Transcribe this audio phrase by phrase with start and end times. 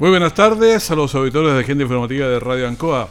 [0.00, 3.08] Muy buenas tardes a los auditores de Agenda Informativa de Radio Ancoa.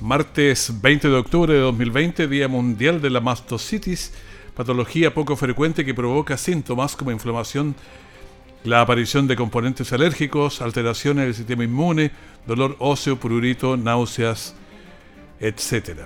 [0.00, 4.12] Martes 20 de octubre de 2020, Día Mundial de la Mastocitis,
[4.54, 7.74] patología poco frecuente que provoca síntomas como inflamación,
[8.62, 12.10] la aparición de componentes alérgicos, alteraciones del sistema inmune,
[12.46, 14.54] dolor óseo, prurito, náuseas,
[15.40, 16.00] etc.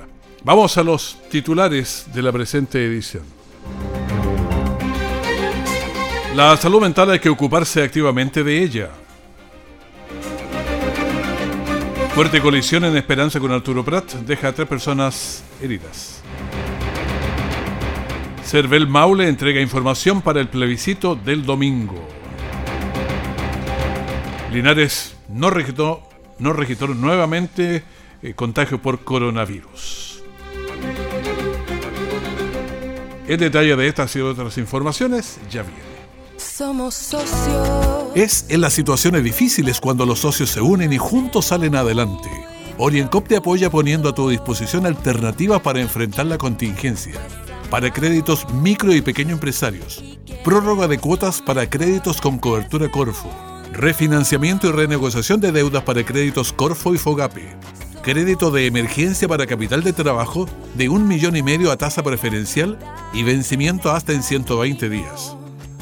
[0.45, 3.25] Vamos a los titulares de la presente edición.
[6.37, 9.02] La salud mental hay que ocuparse activamente de ella.
[12.23, 16.23] Fuerte colisión en Esperanza con Arturo Prat deja a tres personas heridas.
[18.45, 22.01] Cervel Maule entrega información para el plebiscito del domingo.
[24.53, 26.05] Linares no registró,
[26.39, 27.83] no registró nuevamente
[28.23, 30.23] eh, contagio por coronavirus.
[33.27, 35.83] El detalle de estas y otras informaciones ya viene.
[36.37, 38.02] Somos socios.
[38.15, 42.29] Es en las situaciones difíciles cuando los socios se unen y juntos salen adelante.
[42.77, 47.15] Oriencop te apoya poniendo a tu disposición alternativas para enfrentar la contingencia.
[47.71, 50.05] Para créditos micro y pequeño empresarios.
[50.45, 53.31] Prórroga de cuotas para créditos con cobertura Corfo.
[53.73, 57.57] Refinanciamiento y renegociación de deudas para créditos Corfo y Fogape.
[58.03, 62.79] Crédito de emergencia para capital de trabajo de un millón y medio a tasa preferencial
[63.15, 65.35] y vencimiento hasta en 120 días.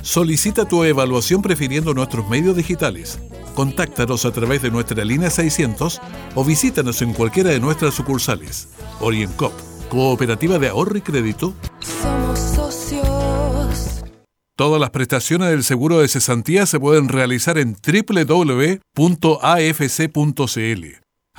[0.02, 3.18] Solicita tu evaluación prefiriendo nuestros medios digitales.
[3.54, 6.00] Contáctanos a través de nuestra línea 600
[6.34, 8.68] o visítanos en cualquiera de nuestras sucursales.
[9.00, 9.52] Oriencop,
[9.88, 11.54] Cooperativa de Ahorro y Crédito.
[11.80, 14.02] Somos socios.
[14.56, 18.60] Todas las prestaciones del seguro de cesantía se pueden realizar en www.afc.cl.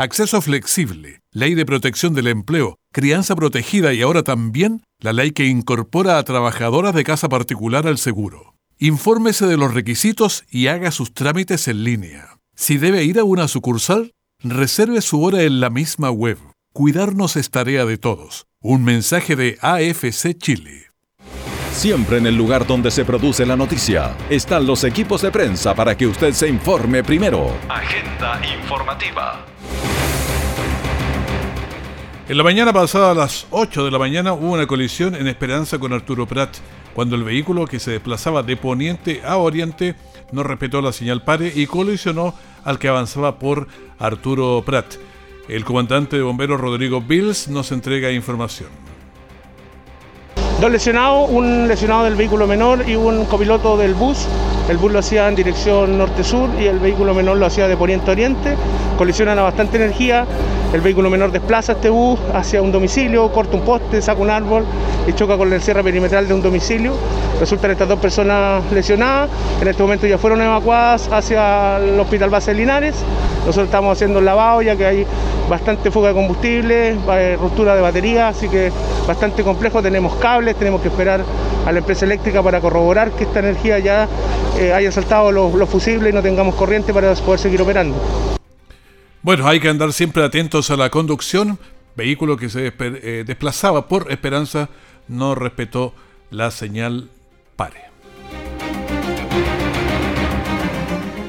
[0.01, 5.45] Acceso flexible, ley de protección del empleo, crianza protegida y ahora también la ley que
[5.45, 8.55] incorpora a trabajadoras de casa particular al seguro.
[8.79, 12.39] Infórmese de los requisitos y haga sus trámites en línea.
[12.55, 16.39] Si debe ir a una sucursal, reserve su hora en la misma web.
[16.73, 18.47] Cuidarnos es tarea de todos.
[18.59, 20.87] Un mensaje de AFC Chile.
[21.71, 25.95] Siempre en el lugar donde se produce la noticia están los equipos de prensa para
[25.95, 27.55] que usted se informe primero.
[27.69, 29.45] Agenda informativa.
[32.29, 35.79] En la mañana pasada a las 8 de la mañana hubo una colisión en Esperanza
[35.79, 36.55] con Arturo Prat,
[36.93, 39.95] cuando el vehículo que se desplazaba de poniente a oriente
[40.31, 42.33] no respetó la señal pare y colisionó
[42.63, 43.67] al que avanzaba por
[43.99, 44.95] Arturo Prat.
[45.49, 48.69] El comandante de bomberos Rodrigo Bills nos entrega información.
[50.61, 54.27] Dos lesionados, un lesionado del vehículo menor y un copiloto del bus.
[54.69, 58.53] El bus lo hacía en dirección norte-sur y el vehículo menor lo hacía de poniente-oriente.
[58.95, 60.23] Colisionan a bastante energía.
[60.71, 64.63] El vehículo menor desplaza este bus hacia un domicilio, corta un poste, saca un árbol
[65.07, 66.93] y choca con el cierre perimetral de un domicilio.
[67.39, 69.31] Resultan estas dos personas lesionadas.
[69.63, 72.97] En este momento ya fueron evacuadas hacia el Hospital Base Linares.
[73.41, 75.05] Nosotros estamos haciendo el lavado ya que hay
[75.49, 78.71] bastante fuga de combustible, eh, ruptura de batería, así que
[79.07, 79.81] bastante complejo.
[79.81, 81.23] Tenemos cables, tenemos que esperar
[81.65, 84.07] a la empresa eléctrica para corroborar que esta energía ya
[84.57, 87.95] eh, haya saltado los, fusibles y no tengamos corriente para poder seguir operando.
[89.21, 91.59] Bueno, hay que andar siempre atentos a la conducción.
[91.95, 94.69] Vehículo que se eh, desplazaba por Esperanza
[95.07, 95.93] no respetó
[96.29, 97.09] la señal
[97.55, 97.91] pare.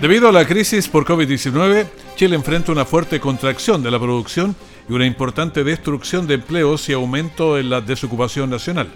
[0.00, 1.87] Debido a la crisis por COVID-19,
[2.17, 4.55] Chile enfrenta una fuerte contracción de la producción
[4.88, 8.88] y una importante destrucción de empleos y aumento en la desocupación nacional.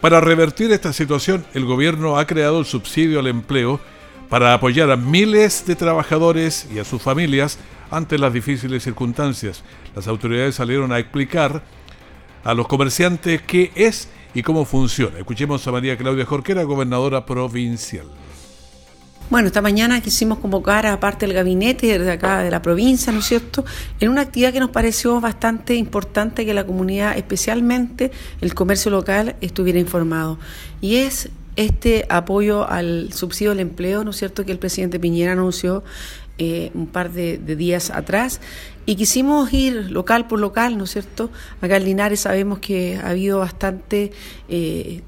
[0.00, 3.80] Para revertir esta situación, el gobierno ha creado el subsidio al empleo
[4.28, 7.58] para apoyar a miles de trabajadores y a sus familias
[7.90, 9.62] ante las difíciles circunstancias.
[9.94, 11.62] Las autoridades salieron a explicar
[12.44, 15.18] a los comerciantes qué es y cómo funciona.
[15.18, 18.06] Escuchemos a María Claudia Jorquera, gobernadora provincial.
[19.32, 23.20] Bueno, esta mañana quisimos convocar a parte del gabinete de acá de la provincia, ¿no
[23.20, 23.64] es cierto?,
[23.98, 28.10] en una actividad que nos pareció bastante importante que la comunidad, especialmente
[28.42, 30.38] el comercio local, estuviera informado.
[30.82, 35.32] Y es este apoyo al subsidio del empleo, ¿no es cierto?, que el presidente Piñera
[35.32, 35.82] anunció
[36.36, 38.38] eh, un par de, días atrás
[38.84, 41.30] y quisimos ir local por local, ¿no es cierto?
[41.62, 44.12] Acá en Linares sabemos que ha habido bastante
[44.50, 45.00] eh,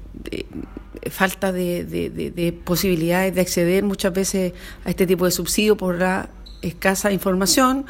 [1.09, 4.53] falta de, posibilidades de acceder muchas veces
[4.83, 6.29] a este tipo de subsidio por la
[6.61, 7.85] escasa información.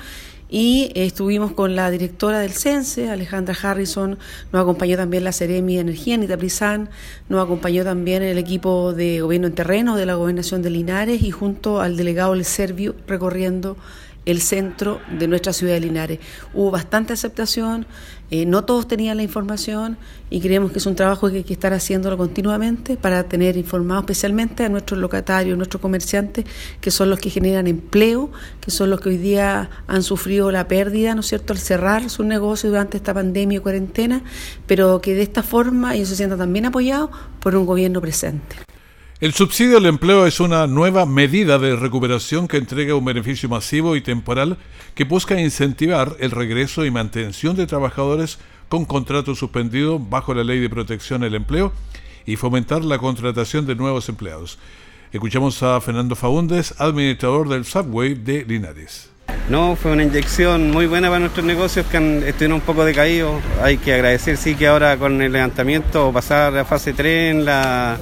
[0.48, 4.20] Y estuvimos con la directora del CENSE, Alejandra Harrison,
[4.54, 6.38] nos acompañó también la Seremi de Energía, Anita
[7.28, 11.32] nos acompañó también el equipo de gobierno en terreno de la gobernación de Linares y
[11.32, 13.76] junto al delegado del Servio recorriendo
[14.26, 16.20] el centro de nuestra ciudad de Linares.
[16.54, 17.86] Hubo bastante aceptación,
[18.32, 19.98] eh, no todos tenían la información
[20.32, 24.00] y creemos que es un trabajo que hay que estar haciéndolo continuamente para tener informado
[24.00, 26.46] especialmente a nuestros locatarios, nuestros comerciantes,
[26.82, 28.32] que son los que generan empleo,
[28.62, 32.10] que son los que hoy día han sufrido la pérdida, ¿no es cierto?, al cerrar
[32.10, 34.24] su negocio durante esta pandemia y cuarentena,
[34.66, 38.56] pero que de esta forma ellos se sientan también apoyados por un gobierno presente.
[39.22, 43.96] El subsidio al empleo es una nueva medida de recuperación que entrega un beneficio masivo
[43.96, 44.58] y temporal
[44.94, 50.60] que busca incentivar el regreso y mantención de trabajadores con contrato suspendido bajo la Ley
[50.60, 51.72] de Protección del Empleo
[52.26, 54.60] y fomentar la contratación de nuevos empleados.
[55.14, 59.10] Escuchamos a Fernando Faúndez, administrador del Subway de Linares.
[59.48, 63.42] No, fue una inyección muy buena para nuestros negocios que han, estuvieron un poco decaídos.
[63.62, 67.98] Hay que agradecer, sí, que ahora con el levantamiento, pasar a fase 3 en la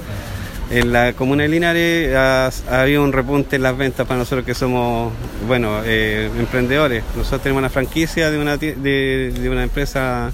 [0.70, 4.54] en la comuna de Linares ha, habido un repunte en las ventas para nosotros que
[4.54, 5.12] somos,
[5.46, 7.04] bueno, eh, emprendedores.
[7.16, 10.32] Nosotros tenemos una franquicia de una, de una empresa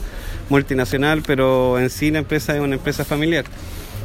[0.49, 3.45] multinacional, pero en sí la empresa es una empresa familiar.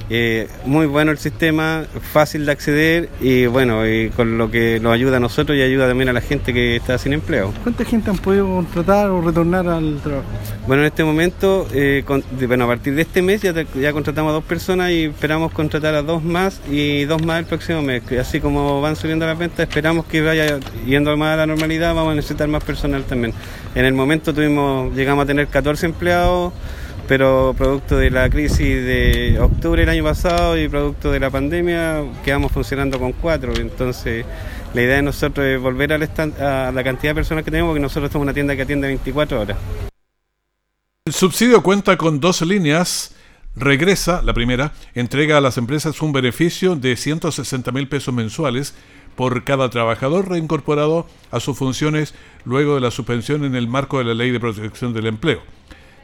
[0.10, 4.94] Eh, muy bueno el sistema, fácil de acceder y bueno, y con lo que nos
[4.94, 7.52] ayuda a nosotros y ayuda también a la gente que está sin empleo.
[7.64, 10.28] ¿Cuánta gente han podido contratar o retornar al trabajo?
[10.68, 12.04] Bueno, en este momento, eh,
[12.48, 15.96] bueno, a partir de este mes ya, ya contratamos a dos personas y esperamos contratar
[15.96, 18.04] a dos más y dos más el próximo mes.
[18.20, 22.12] Así como van subiendo las ventas, esperamos que vaya yendo más a la normalidad, vamos
[22.12, 23.34] a necesitar más personal también.
[23.74, 26.54] En el momento tuvimos, llegamos a tener 14 empleados
[27.08, 32.04] pero producto de la crisis de octubre del año pasado y producto de la pandemia
[32.24, 33.54] quedamos funcionando con cuatro.
[33.56, 34.26] Entonces,
[34.74, 38.12] la idea de nosotros es volver a la, cantidad de personas que tenemos, porque nosotros
[38.12, 39.58] somos una tienda que atiende 24 horas.
[41.06, 43.16] El subsidio cuenta con dos líneas.
[43.58, 48.76] Regresa, la primera, entrega a las empresas un beneficio de 160 mil pesos mensuales
[49.16, 52.14] por cada trabajador reincorporado a sus funciones
[52.44, 55.42] luego de la suspensión en el marco de la Ley de Protección del Empleo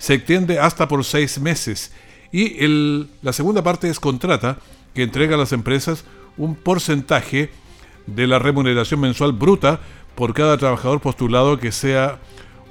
[0.02, 1.92] se extiende hasta por seis meses.
[2.32, 4.58] Y el, la segunda parte es contrata,
[4.96, 6.06] que entrega a las empresas
[6.38, 7.52] un porcentaje
[8.08, 9.80] de la remuneración mensual bruta
[10.16, 12.18] por cada trabajador postulado que sea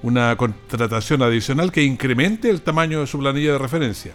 [0.02, 4.12] una contratación adicional que incremente el tamaño de su planilla de referencia.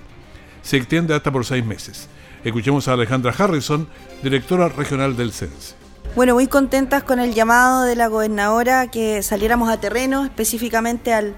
[0.62, 2.10] Se extiende hasta por seis meses.
[2.44, 3.88] Escuchemos a Alejandra Harrison,
[4.24, 5.76] directora regional del CENSE.
[6.18, 11.34] Bueno, muy contentas con el llamado de la gobernadora que saliéramos a terreno, específicamente al,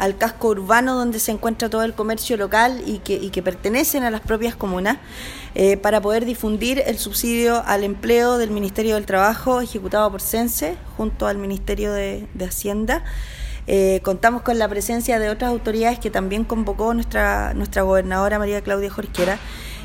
[0.00, 4.22] al casco urbano donde se encuentra todo el comercio local y que, pertenecen a las
[4.22, 4.96] propias comunas,
[5.54, 10.76] eh, para poder difundir el subsidio al empleo del Ministerio del Trabajo ejecutado por CENSE
[10.96, 13.04] junto al Ministerio de, Hacienda.
[13.66, 18.62] Eh, contamos con la presencia de otras autoridades que también convocó nuestra, nuestra gobernadora María
[18.62, 19.38] Claudia Jorquera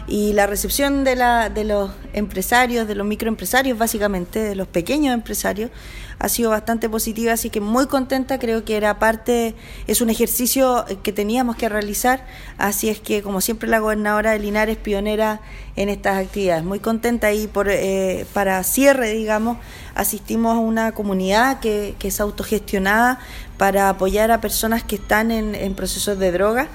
[0.08, 5.14] y la recepción de, la, de los empresarios, de los microempresarios básicamente, de los pequeños
[5.14, 5.72] empresarios,
[6.20, 9.56] ha sido bastante positiva, así que muy contenta, creo que era parte,
[9.88, 12.26] es un ejercicio que teníamos que realizar,
[12.58, 15.42] así es que como siempre la gobernadora de Linares pionera
[15.76, 19.58] en estas actividades, muy contenta y por, eh, para cierre, digamos,
[19.94, 23.20] asistimos a una comunidad que, que es autogestionada
[23.58, 26.70] para apoyar a personas que están en, en procesos de droga.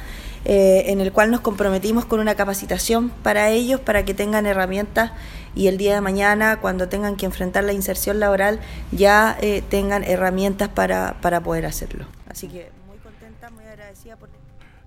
[0.47, 5.13] Eh, en el cual nos comprometimos con una capacitación para ellos, para que tengan herramientas
[5.55, 8.59] y el día de mañana, cuando tengan que enfrentar la inserción laboral,
[8.91, 12.07] ya eh, tengan herramientas para, para poder hacerlo.
[12.27, 14.31] Así que muy contenta, muy agradecida por...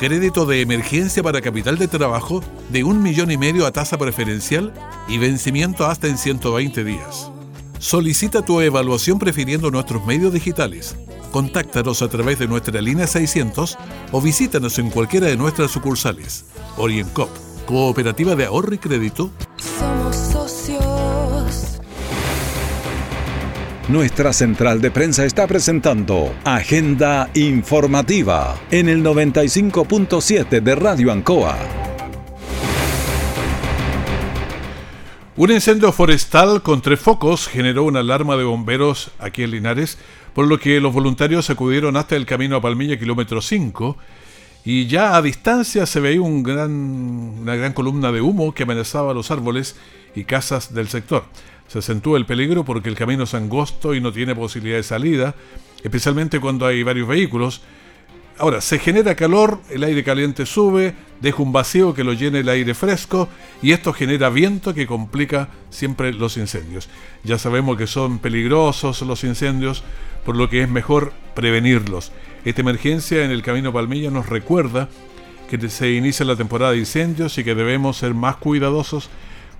[0.00, 4.72] crédito de emergencia para capital de trabajo de un millón y medio a tasa preferencial
[5.08, 7.30] y vencimiento hasta en 120 días.
[7.78, 10.96] Solicita tu evaluación prefiriendo nuestros medios digitales.
[11.32, 13.76] Contáctanos a través de nuestra línea 600
[14.10, 16.46] o visítanos en cualquiera de nuestras sucursales.
[16.78, 17.28] OrientCop,
[17.66, 19.30] Cooperativa de Ahorro y Crédito.
[23.90, 31.58] Nuestra central de prensa está presentando Agenda Informativa en el 95.7 de Radio Ancoa.
[35.36, 39.98] Un incendio forestal con tres focos generó una alarma de bomberos aquí en Linares,
[40.34, 43.96] por lo que los voluntarios acudieron hasta el camino a Palmilla, kilómetro 5,
[44.64, 49.74] y ya a distancia se veía una gran columna de humo que amenazaba los árboles
[50.14, 51.24] y casas del sector.
[51.68, 55.34] Se acentúa el peligro porque el camino es angosto y no tiene posibilidad de salida,
[55.82, 57.62] especialmente cuando hay varios vehículos,
[58.40, 62.48] Ahora, se genera calor, el aire caliente sube, deja un vacío que lo llena el
[62.48, 63.28] aire fresco
[63.60, 66.88] y esto genera viento que complica siempre los incendios.
[67.22, 69.84] Ya sabemos que son peligrosos los incendios,
[70.24, 72.12] por lo que es mejor prevenirlos.
[72.46, 74.88] Esta emergencia en el Camino Palmilla nos recuerda
[75.50, 79.10] que se inicia la temporada de incendios y que debemos ser más cuidadosos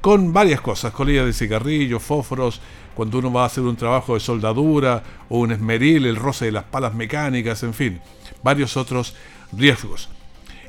[0.01, 2.61] con varias cosas, colillas de cigarrillos, fósforos,
[2.95, 6.53] cuando uno va a hacer un trabajo de soldadura o un esmeril, el roce de
[6.53, 8.01] las palas mecánicas, en fin,
[8.43, 9.15] varios otros
[9.53, 10.09] riesgos.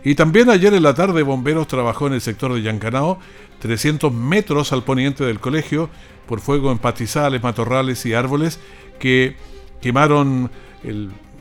[0.03, 3.19] Y también ayer en la tarde Bomberos trabajó en el sector de Yancanao,
[3.59, 5.89] 300 metros al poniente del colegio,
[6.27, 8.59] por fuego en pastizales, matorrales y árboles
[8.99, 9.35] que
[9.81, 10.49] quemaron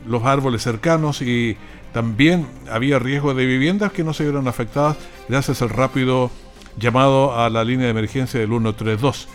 [0.05, 1.57] los árboles cercanos y
[1.93, 4.97] también había riesgo de viviendas que no se vieron afectadas
[5.29, 6.31] gracias al rápido
[6.77, 9.27] llamado a la línea de emergencia del 132.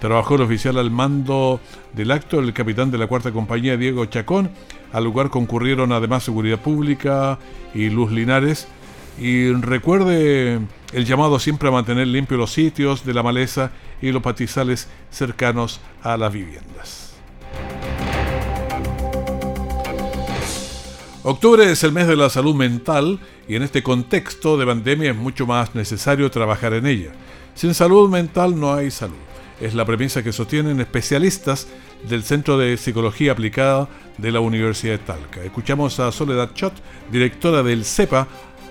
[0.00, 1.60] Trabajó el oficial al mando
[1.92, 4.50] del acto, el capitán de la cuarta compañía, Diego Chacón.
[4.92, 7.38] Al lugar concurrieron además Seguridad Pública
[7.74, 8.68] y Luz Linares.
[9.18, 10.60] Y recuerde
[10.92, 13.70] el llamado siempre a mantener limpios los sitios de la maleza
[14.02, 17.03] y los patizales cercanos a las viviendas.
[21.26, 25.16] Octubre es el mes de la salud mental y en este contexto de pandemia es
[25.16, 27.12] mucho más necesario trabajar en ella.
[27.54, 29.16] Sin salud mental no hay salud.
[29.58, 31.66] Es la premisa que sostienen especialistas
[32.06, 33.88] del Centro de Psicología Aplicada
[34.18, 35.42] de la Universidad de Talca.
[35.42, 36.74] Escuchamos a Soledad Chot,
[37.10, 38.28] directora del CEPA,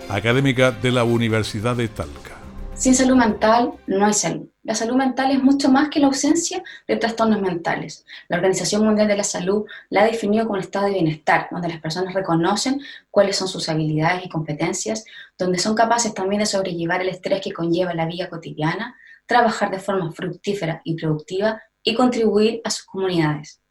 [0.07, 2.42] académica de la Universidad de Talca.
[2.75, 4.49] Sin salud mental no hay salud.
[4.63, 8.03] La salud mental es mucho más que la ausencia de trastornos mentales.
[8.27, 11.67] La Organización Mundial de la Salud la ha definido como un estado de bienestar, donde
[11.69, 15.05] las personas reconocen cuáles son sus habilidades y competencias,
[15.37, 18.95] donde son capaces también de sobrellevar el estrés que conlleva la vida cotidiana,
[19.27, 23.61] trabajar de forma fructífera y productiva y contribuir a sus comunidades.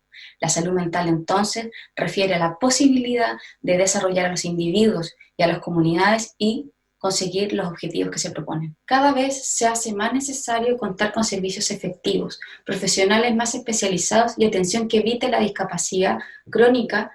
[0.41, 5.49] La salud mental entonces refiere a la posibilidad de desarrollar a los individuos y a
[5.49, 6.71] las comunidades y
[7.03, 8.77] conseguir los objetivos que se proponen.
[8.85, 14.87] Cada vez se hace más necesario contar con servicios efectivos, profesionales más especializados y atención
[14.87, 17.11] que evite la discapacidad crónica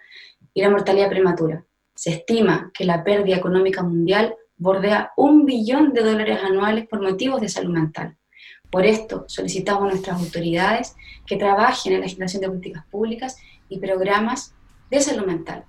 [0.53, 1.63] y la mortalidad prematura.
[1.95, 7.39] Se estima que la pérdida económica mundial bordea un billón de dólares anuales por motivos
[7.39, 8.17] de salud mental.
[8.69, 13.37] Por esto solicitamos a nuestras autoridades que trabajen en la generación de políticas públicas
[13.69, 14.53] y programas
[14.91, 15.63] de salud mental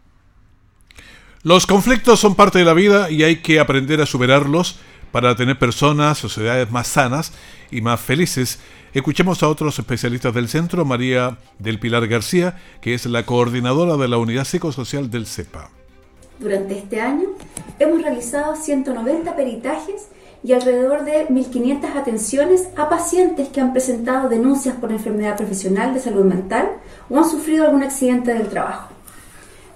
[1.42, 4.80] los conflictos son parte de la vida y hay que aprender a superarlos
[5.12, 7.32] para tener personas, sociedades más sanas
[7.70, 8.58] y más felices.
[8.92, 14.08] Escuchemos a otros especialistas del centro, María del Pilar García, que es la coordinadora de
[14.08, 15.70] la unidad psicosocial del CEPA.
[16.40, 17.28] Durante este año
[17.78, 20.08] hemos realizado 190 peritajes
[20.42, 26.00] y alrededor de 1.500 atenciones a pacientes que han presentado denuncias por enfermedad profesional de
[26.00, 26.68] salud mental
[27.10, 28.97] o han sufrido algún accidente del trabajo.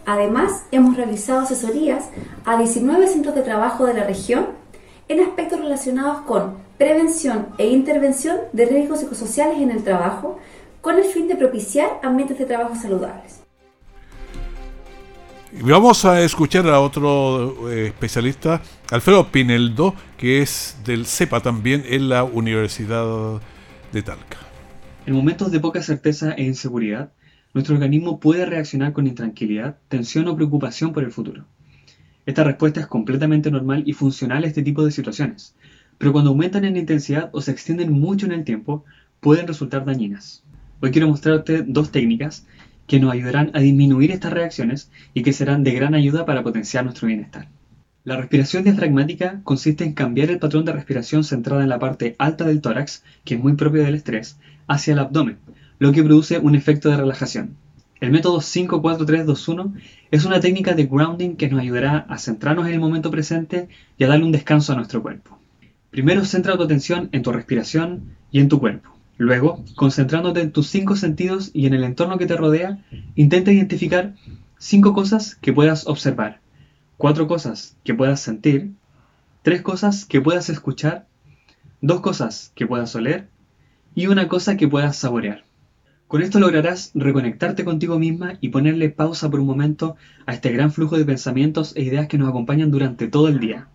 [0.04, 2.08] Además, hemos realizado asesorías
[2.44, 4.46] a 19 centros de trabajo de la región
[5.08, 10.38] en aspectos relacionados con prevención e intervención de riesgos psicosociales en el trabajo,
[10.80, 13.42] con el fin de propiciar ambientes de trabajo saludables.
[15.60, 22.08] Vamos a escuchar a otro eh, especialista, Alfredo Pineldo, que es del CEPA también en
[22.08, 23.40] la Universidad
[23.92, 24.38] de Talca.
[25.04, 27.12] En momentos de poca certeza e inseguridad,
[27.54, 31.44] nuestro organismo puede reaccionar con intranquilidad, tensión o preocupación por el futuro.
[32.24, 35.54] Esta respuesta es completamente normal y funcional a este tipo de situaciones,
[35.98, 38.84] pero cuando aumentan en intensidad o se extienden mucho en el tiempo,
[39.20, 40.44] pueden resultar dañinas.
[40.80, 42.46] Hoy quiero mostrarte dos técnicas
[42.86, 46.84] que nos ayudarán a disminuir estas reacciones y que serán de gran ayuda para potenciar
[46.84, 47.48] nuestro bienestar.
[48.04, 52.44] La respiración diafragmática consiste en cambiar el patrón de respiración centrada en la parte alta
[52.44, 55.38] del tórax, que es muy propio del estrés, hacia el abdomen,
[55.82, 57.56] lo que produce un efecto de relajación.
[57.98, 59.74] El método 54321
[60.12, 64.04] es una técnica de grounding que nos ayudará a centrarnos en el momento presente y
[64.04, 65.40] a darle un descanso a nuestro cuerpo.
[65.90, 68.90] Primero centra tu atención en tu respiración y en tu cuerpo.
[69.18, 72.78] Luego, concentrándote en tus cinco sentidos y en el entorno que te rodea,
[73.16, 74.14] intenta identificar
[74.58, 76.38] cinco cosas que puedas observar,
[76.96, 78.70] cuatro cosas que puedas sentir,
[79.42, 81.08] tres cosas que puedas escuchar,
[81.80, 83.26] dos cosas que puedas oler
[83.96, 85.42] y una cosa que puedas saborear.
[86.12, 90.70] Con esto lograrás reconectarte contigo misma y ponerle pausa por un momento a este gran
[90.70, 93.68] flujo de pensamientos e ideas que nos acompañan durante todo el día.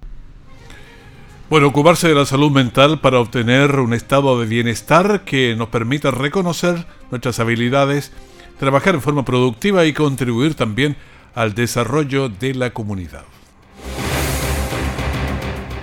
[1.49, 6.11] Bueno, ocuparse de la salud mental para obtener un estado de bienestar que nos permita
[6.11, 8.11] reconocer nuestras habilidades,
[8.59, 10.95] trabajar en forma productiva y contribuir también
[11.33, 13.23] al desarrollo de la comunidad.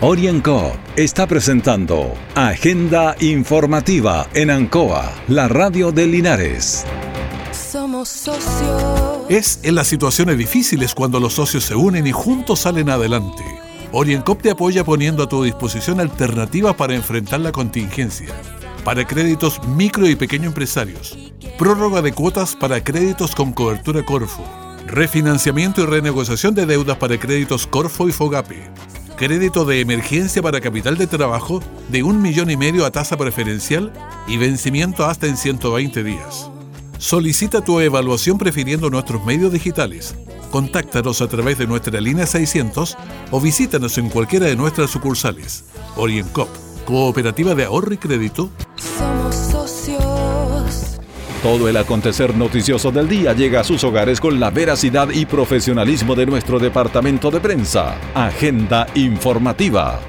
[0.07, 6.85] Orienco está presentando Agenda Informativa en Ancoa, la radio de Linares.
[7.53, 9.23] Somos socios.
[9.31, 13.45] Es en las situaciones difíciles cuando los socios se unen y juntos salen adelante.
[13.93, 18.29] Oriencop te apoya poniendo a tu disposición alternativas para enfrentar la contingencia.
[18.85, 21.17] Para créditos micro y pequeño empresarios.
[21.57, 24.45] Prórroga de cuotas para créditos con cobertura Corfo.
[24.87, 28.71] Refinanciamiento y renegociación de deudas para créditos Corfo y Fogape.
[29.17, 33.93] Crédito de emergencia para capital de trabajo de un millón y medio a tasa preferencial
[34.27, 36.51] y vencimiento hasta en 120 días.
[36.99, 40.17] Solicita tu evaluación prefiriendo nuestros medios digitales.
[40.51, 42.97] Contáctanos a través de nuestra línea 600
[43.31, 45.65] o visítanos en cualquiera de nuestras sucursales.
[45.97, 46.49] Oriencop,
[46.85, 48.51] Cooperativa de Ahorro y Crédito.
[48.99, 50.14] Somos socios.
[51.45, 56.15] Todo el acontecer noticioso del día llega a sus hogares con la veracidad y profesionalismo
[56.15, 58.01] de nuestro departamento de prensa.
[58.15, 60.01] Agenda informativa.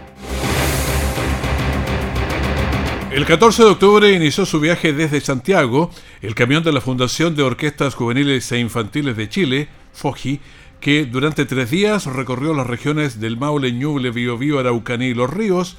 [3.11, 7.43] El 14 de octubre inició su viaje desde Santiago el camión de la Fundación de
[7.43, 10.39] Orquestas Juveniles e Infantiles de Chile, FOGI,
[10.79, 15.75] que durante tres días recorrió las regiones del Maule, Ñuble, Biobío, Araucaní y Los Ríos,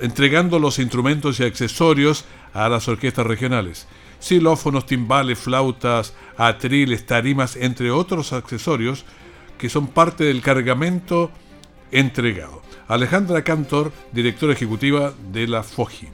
[0.00, 3.86] entregando los instrumentos y accesorios a las orquestas regionales.
[4.26, 9.04] Xilófonos, timbales, flautas, atriles, tarimas, entre otros accesorios
[9.56, 11.30] que son parte del cargamento
[11.92, 12.60] entregado.
[12.88, 16.08] Alejandra Cantor, directora ejecutiva de la FOGI.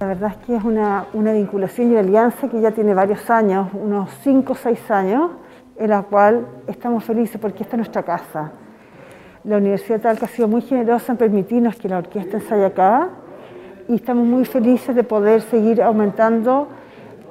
[0.00, 3.30] La verdad es que es una, una vinculación y una alianza que ya tiene varios
[3.30, 5.30] años, unos 5 o 6 años,
[5.78, 8.50] en la cual estamos felices porque esta es nuestra casa.
[9.44, 13.08] La Universidad de Talca ha sido muy generosa en permitirnos que la orquesta ensaye acá
[13.88, 16.84] y estamos muy felices de poder seguir aumentando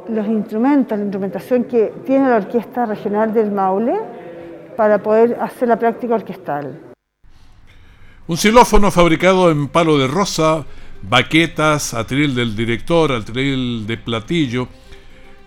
[0.09, 3.95] los instrumentos, la instrumentación que tiene la Orquesta Regional del Maule
[4.75, 6.79] para poder hacer la práctica orquestal.
[8.27, 10.65] Un xilófono fabricado en palo de rosa,
[11.03, 14.67] baquetas, atril del director, atril de platillo,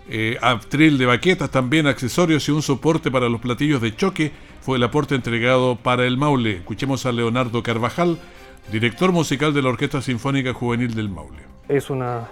[0.08, 4.76] eh, atril de baquetas, también accesorios y un soporte para los platillos de choque fue
[4.76, 6.58] el aporte entregado para el Maule.
[6.58, 8.18] Escuchemos a Leonardo Carvajal,
[8.70, 11.42] director musical de la Orquesta Sinfónica Juvenil del Maule.
[11.68, 12.28] Es una,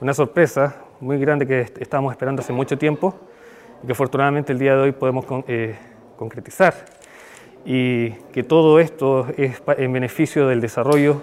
[0.00, 3.18] una sorpresa muy grande que est- estábamos esperando hace mucho tiempo
[3.82, 5.76] y que afortunadamente el día de hoy podemos eh,
[6.16, 6.86] concretizar.
[7.66, 11.22] Y que todo esto es en beneficio del desarrollo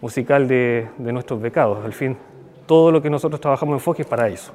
[0.00, 1.84] musical de, nuestros becados.
[1.84, 2.16] Al fin,
[2.66, 4.54] todo lo que nosotros trabajamos en FOGI es para eso.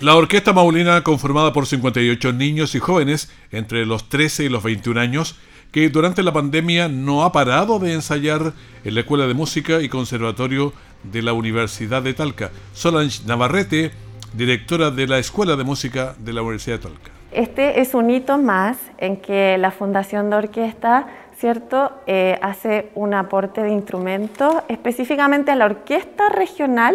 [0.00, 5.00] La orquesta maulina, conformada por 58 niños y jóvenes entre los 13 y los 21
[5.00, 5.38] años,
[5.70, 8.52] que durante la pandemia no ha parado de ensayar
[8.84, 10.72] en la Escuela de Música y Conservatorio
[11.02, 12.50] de la Universidad de Talca.
[12.72, 13.92] Solange Navarrete,
[14.34, 17.10] directora de la Escuela de Música de la Universidad de Talca.
[17.32, 21.06] Este es un hito más en que la Fundación de Orquesta,
[21.38, 26.94] ¿cierto?, Eh, hace un aporte de instrumentos específicamente a la orquesta regional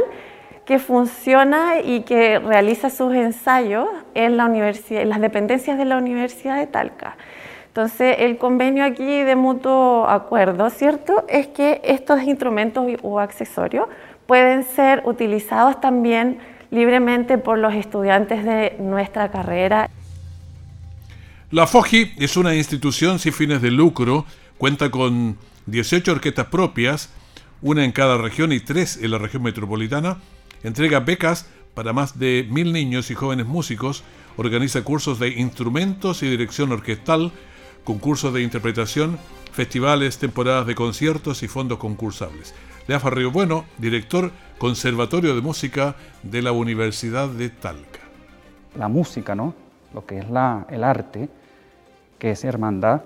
[0.66, 6.58] que funciona y que realiza sus ensayos en, la en las dependencias de la Universidad
[6.58, 7.16] de Talca.
[7.78, 13.88] Entonces, el convenio aquí de mutuo acuerdo, ¿cierto?, es que estos instrumentos o accesorios
[14.26, 16.40] pueden ser utilizados también
[16.72, 19.92] libremente por los estudiantes de nuestra carrera.
[21.52, 24.26] La FOGI es una institución sin fines de lucro,
[24.58, 25.38] cuenta con
[25.68, 27.12] 18 orquestas propias,
[27.62, 30.18] una en cada región y tres en la región metropolitana,
[30.64, 34.04] entrega becas para más de mil niños y jóvenes músicos,
[34.36, 37.32] organiza cursos de instrumentos y dirección orquestal,
[37.88, 39.18] concursos de interpretación,
[39.54, 42.54] festivales, temporadas de conciertos y fondos concursables.
[42.86, 48.02] Leafa Río Bueno, director Conservatorio de Música de la Universidad de Talca.
[48.78, 49.54] la música, ¿no?
[49.94, 50.26] Lo que es
[50.70, 51.30] el arte,
[52.20, 53.04] que es hermandad,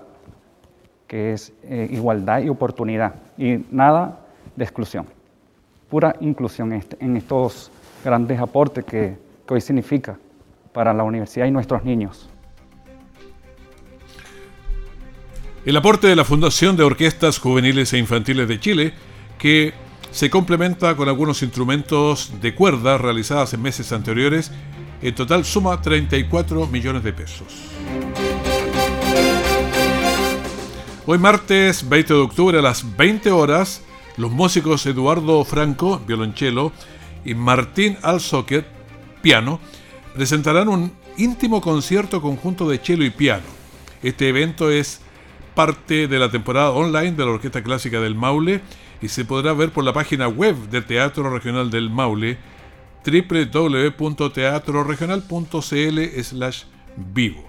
[1.06, 4.18] que es eh, igualdad y oportunidad, y nada
[4.56, 5.06] de exclusión.
[5.88, 7.70] Pura inclusión en, este- estos
[8.04, 9.16] grandes aportes que
[9.48, 10.18] hoy significa
[10.72, 12.28] para la universidad y nuestros niños.
[15.64, 18.94] El aporte de la Fundación de Orquestas Juveniles e Infantiles de Chile,
[19.38, 19.72] que
[20.10, 24.50] se complementa con algunos instrumentos de cuerda realizadas en meses anteriores.
[25.02, 27.46] En total suma 34 millones de pesos.
[31.06, 33.82] Hoy martes 20 de octubre a las 20 horas,
[34.16, 36.72] los músicos Eduardo Franco, violonchelo,
[37.24, 38.66] y Martín Alzoquet,
[39.22, 39.60] piano,
[40.12, 43.46] presentarán un íntimo concierto conjunto de cello y piano.
[44.02, 45.00] Este evento es
[45.54, 48.62] parte de la temporada online de la Orquesta Clásica del Maule
[49.00, 52.38] y se podrá ver por la página web del Teatro Regional del Maule
[53.04, 55.98] www.teatroregional.cl
[56.96, 57.48] vivo.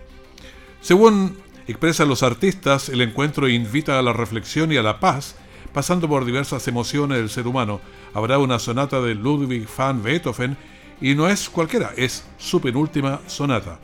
[0.81, 1.37] Según
[1.67, 5.35] expresan los artistas, el encuentro invita a la reflexión y a la paz,
[5.73, 7.79] pasando por diversas emociones del ser humano.
[8.13, 10.57] Habrá una sonata de Ludwig van Beethoven
[11.01, 13.79] y no es cualquiera, es su penúltima sonata.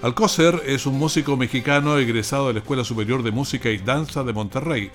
[0.00, 4.32] Alcócer es un músico mexicano egresado de la Escuela Superior de Música y Danza de
[4.32, 4.92] Monterrey.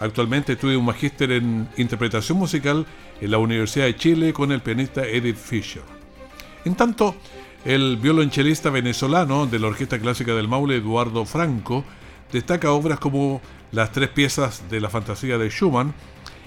[0.00, 2.86] Actualmente estudia un magíster en interpretación musical
[3.20, 5.82] en la Universidad de Chile con el pianista Edith Fisher.
[6.64, 7.14] En tanto,
[7.66, 11.84] el violonchelista venezolano de la Orquesta Clásica del Maule, Eduardo Franco,
[12.32, 15.92] destaca obras como las tres piezas de la fantasía de Schumann,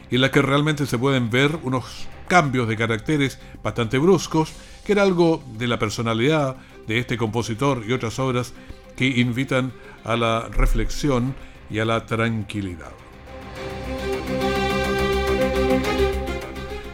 [0.09, 4.53] en las que realmente se pueden ver unos cambios de caracteres bastante bruscos,
[4.85, 8.53] que era algo de la personalidad de este compositor y otras obras
[8.95, 11.33] que invitan a la reflexión
[11.69, 12.91] y a la tranquilidad.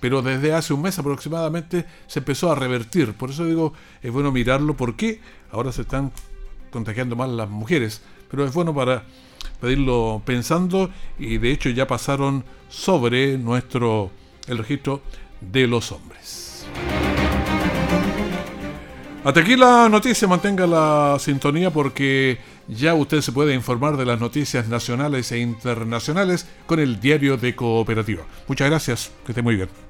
[0.00, 3.12] pero desde hace un mes aproximadamente se empezó a revertir.
[3.12, 5.20] Por eso digo, es bueno mirarlo porque
[5.52, 6.10] ahora se están
[6.70, 9.04] contagiando más las mujeres, pero es bueno para
[9.60, 14.10] pedirlo pensando y de hecho ya pasaron sobre nuestro
[14.46, 15.02] el registro
[15.40, 16.66] de los hombres.
[19.22, 24.18] Hasta aquí la noticia, mantenga la sintonía porque ya usted se puede informar de las
[24.18, 28.22] noticias nacionales e internacionales con el diario de Cooperativa.
[28.48, 29.89] Muchas gracias, que esté muy bien.